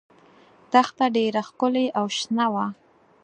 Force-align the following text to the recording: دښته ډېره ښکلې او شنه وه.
دښته 0.71 1.05
ډېره 1.15 1.41
ښکلې 1.47 1.85
او 1.99 2.05
شنه 2.17 2.47
وه. 2.53 2.65